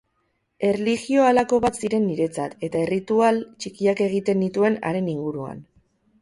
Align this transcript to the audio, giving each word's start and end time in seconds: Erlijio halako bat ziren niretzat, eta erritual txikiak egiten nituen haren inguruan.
Erlijio 0.69 1.27
halako 1.31 1.59
bat 1.65 1.77
ziren 1.83 2.03
niretzat, 2.07 2.55
eta 2.69 2.81
erritual 2.87 3.37
txikiak 3.61 4.03
egiten 4.07 4.43
nituen 4.47 4.81
haren 4.91 5.13
inguruan. 5.15 5.63